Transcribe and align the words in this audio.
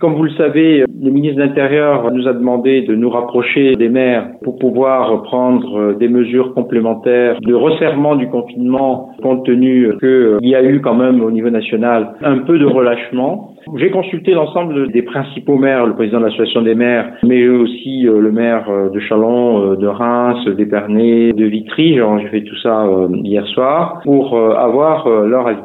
Comme 0.00 0.14
vous 0.14 0.22
le 0.22 0.30
savez, 0.30 0.84
le 1.02 1.10
ministre 1.10 1.36
de 1.36 1.42
l'Intérieur 1.42 2.10
nous 2.10 2.26
a 2.26 2.32
demandé 2.32 2.82
de 2.82 2.94
nous 2.94 3.10
rapprocher 3.10 3.76
des 3.76 3.90
maires 3.90 4.28
pour 4.42 4.58
pouvoir 4.58 5.22
prendre 5.24 5.92
des 5.92 6.08
mesures 6.08 6.54
complémentaires 6.54 7.38
de 7.40 7.54
resserrement 7.54 8.16
du 8.16 8.26
confinement 8.28 9.10
compte 9.22 9.44
tenu 9.44 9.92
qu'il 10.00 10.48
y 10.48 10.54
a 10.54 10.62
eu 10.62 10.80
quand 10.80 10.94
même 10.94 11.22
au 11.22 11.30
niveau 11.30 11.50
national 11.50 12.14
un 12.22 12.38
peu 12.38 12.58
de 12.58 12.64
relâchement. 12.64 13.54
J'ai 13.76 13.90
consulté 13.90 14.32
l'ensemble 14.32 14.90
des 14.90 15.02
principaux 15.02 15.56
maires, 15.56 15.86
le 15.86 15.94
président 15.94 16.18
de 16.18 16.24
l'association 16.24 16.62
des 16.62 16.74
maires, 16.74 17.12
mais 17.22 17.46
aussi 17.48 18.08
euh, 18.08 18.20
le 18.20 18.32
maire 18.32 18.68
euh, 18.70 18.88
de 18.88 18.98
Chalon, 19.00 19.72
euh, 19.72 19.76
de 19.76 19.86
Reims, 19.86 20.44
d'Épernay, 20.56 21.32
de 21.32 21.44
Vitry. 21.44 21.98
J'ai 22.22 22.28
fait 22.28 22.42
tout 22.42 22.56
ça 22.62 22.86
hier 23.22 23.46
soir 23.48 24.00
pour 24.04 24.36
avoir 24.38 25.08
leur 25.08 25.46
avis. 25.46 25.62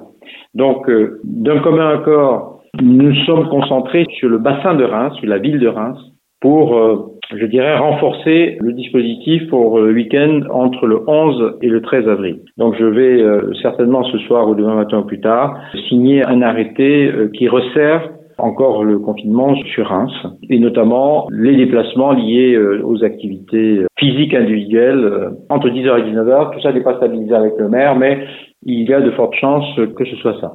Donc, 0.53 0.89
d'un 1.23 1.59
commun 1.59 1.89
accord, 1.95 2.54
nous 2.81 3.13
sommes 3.25 3.47
concentrés 3.49 4.05
sur 4.17 4.29
le 4.29 4.37
bassin 4.37 4.75
de 4.75 4.83
Reims, 4.83 5.13
sur 5.19 5.27
la 5.27 5.37
ville 5.37 5.59
de 5.59 5.67
Reims, 5.67 5.97
pour, 6.41 6.79
je 7.35 7.45
dirais, 7.45 7.77
renforcer 7.77 8.57
le 8.59 8.73
dispositif 8.73 9.47
pour 9.49 9.79
le 9.79 9.93
week-end 9.93 10.41
entre 10.51 10.85
le 10.85 10.99
11 11.07 11.57
et 11.61 11.69
le 11.69 11.81
13 11.81 12.07
avril. 12.07 12.41
Donc, 12.57 12.75
je 12.77 12.85
vais 12.85 13.23
certainement 13.61 14.03
ce 14.03 14.17
soir 14.19 14.47
ou 14.47 14.53
demain 14.53 14.75
matin 14.75 14.99
ou 14.99 15.05
plus 15.05 15.21
tard 15.21 15.57
signer 15.89 16.23
un 16.23 16.41
arrêté 16.43 17.11
qui 17.33 17.47
resserre 17.47 18.11
encore 18.37 18.83
le 18.83 18.99
confinement 18.99 19.55
sur 19.73 19.87
Reims 19.87 20.11
et 20.49 20.59
notamment 20.59 21.27
les 21.31 21.55
déplacements 21.55 22.11
liés 22.11 22.53
euh, 22.53 22.81
aux 22.83 23.03
activités 23.03 23.79
euh, 23.79 23.85
physiques 23.97 24.33
individuelles 24.33 25.03
euh, 25.03 25.29
entre 25.49 25.69
10h 25.69 25.99
et 25.99 26.11
19h. 26.11 26.53
Tout 26.53 26.61
ça 26.61 26.73
n'est 26.73 26.83
pas 26.83 26.97
stabilisé 26.97 27.33
avec 27.33 27.53
le 27.57 27.69
maire, 27.69 27.95
mais 27.95 28.25
il 28.63 28.89
y 28.89 28.93
a 28.93 29.01
de 29.01 29.11
fortes 29.11 29.35
chances 29.35 29.79
que 29.95 30.05
ce 30.05 30.15
soit 30.17 30.39
ça. 30.41 30.53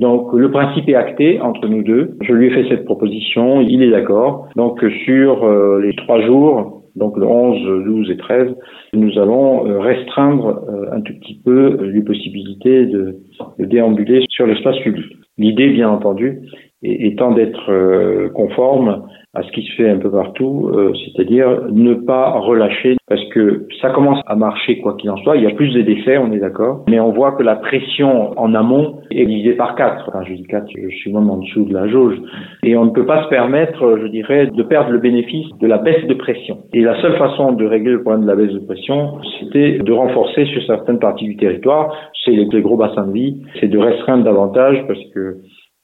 Donc 0.00 0.32
le 0.32 0.50
principe 0.50 0.88
est 0.88 0.94
acté 0.94 1.40
entre 1.40 1.68
nous 1.68 1.82
deux. 1.82 2.16
Je 2.22 2.32
lui 2.32 2.48
ai 2.48 2.50
fait 2.50 2.68
cette 2.68 2.84
proposition, 2.84 3.60
il 3.60 3.82
est 3.82 3.90
d'accord. 3.90 4.48
Donc 4.56 4.84
sur 5.04 5.48
les 5.78 5.94
trois 5.94 6.20
jours, 6.22 6.82
donc 6.96 7.16
le 7.16 7.24
11, 7.24 7.84
12 7.84 8.10
et 8.10 8.16
13, 8.16 8.48
nous 8.94 9.16
allons 9.16 9.80
restreindre 9.80 10.60
un 10.90 11.00
tout 11.02 11.12
petit 11.20 11.40
peu 11.44 11.78
les 11.84 12.02
possibilités 12.02 12.86
de, 12.86 13.18
de 13.60 13.64
déambuler 13.64 14.24
sur 14.28 14.44
l'espace 14.44 14.78
public. 14.80 15.06
L'idée, 15.38 15.68
bien 15.68 15.88
entendu, 15.88 16.40
étant 16.82 17.32
d'être 17.32 17.70
euh, 17.70 18.28
conforme 18.30 19.04
à 19.34 19.42
ce 19.42 19.50
qui 19.52 19.62
se 19.62 19.72
fait 19.76 19.88
un 19.88 19.98
peu 19.98 20.10
partout, 20.10 20.70
euh, 20.74 20.92
c'est-à-dire 20.94 21.62
ne 21.70 21.94
pas 21.94 22.32
relâcher, 22.32 22.96
parce 23.08 23.24
que 23.30 23.66
ça 23.80 23.90
commence 23.90 24.20
à 24.26 24.36
marcher 24.36 24.80
quoi 24.80 24.94
qu'il 24.94 25.10
en 25.10 25.16
soit. 25.18 25.36
Il 25.36 25.42
y 25.42 25.46
a 25.46 25.54
plus 25.54 25.72
de 25.72 25.80
décès, 25.80 26.18
on 26.18 26.32
est 26.32 26.38
d'accord, 26.38 26.84
mais 26.88 27.00
on 27.00 27.12
voit 27.12 27.32
que 27.32 27.42
la 27.42 27.56
pression 27.56 28.38
en 28.38 28.54
amont 28.54 28.98
est 29.10 29.24
divisée 29.24 29.54
par 29.54 29.74
quatre. 29.74 30.04
Enfin, 30.08 30.22
je 30.28 30.34
dis 30.34 30.42
quatre, 30.44 30.68
je 30.76 30.94
suis 30.96 31.12
même 31.12 31.30
en 31.30 31.38
dessous 31.38 31.64
de 31.64 31.72
la 31.72 31.88
jauge, 31.88 32.16
et 32.62 32.76
on 32.76 32.84
ne 32.84 32.90
peut 32.90 33.06
pas 33.06 33.24
se 33.24 33.28
permettre, 33.28 33.98
je 34.02 34.06
dirais, 34.08 34.48
de 34.48 34.62
perdre 34.62 34.90
le 34.90 34.98
bénéfice 34.98 35.46
de 35.60 35.66
la 35.66 35.78
baisse 35.78 36.06
de 36.06 36.14
pression. 36.14 36.58
Et 36.74 36.82
la 36.82 37.00
seule 37.00 37.16
façon 37.16 37.52
de 37.52 37.64
régler 37.64 37.92
le 37.92 38.02
problème 38.02 38.22
de 38.22 38.28
la 38.28 38.36
baisse 38.36 38.52
de 38.52 38.66
pression, 38.66 39.18
c'était 39.40 39.78
de 39.78 39.92
renforcer 39.92 40.44
sur 40.46 40.62
certaines 40.66 40.98
parties 40.98 41.24
du 41.24 41.36
territoire, 41.36 41.94
c'est 42.24 42.32
les 42.32 42.46
gros 42.60 42.76
bassins 42.76 43.06
de 43.06 43.12
vie, 43.12 43.42
c'est 43.60 43.68
de 43.68 43.78
restreindre 43.78 44.24
davantage 44.24 44.84
parce 44.86 45.02
que 45.14 45.38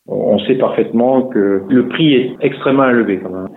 on 0.09 0.39
sait 0.41 0.55
parfaitement 0.55 1.23
que 1.23 1.63
le 1.69 1.89
prix 1.89 2.15
est 2.15 2.37
extrêmement 2.41 2.89
élevé 2.89 3.21
quand 3.23 3.31
même. 3.31 3.49